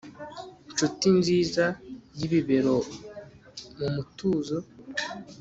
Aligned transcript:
nshuti 0.71 1.07
nziza-yibibero 1.17 2.75
mu 3.77 3.87
mutuzo 3.95 4.57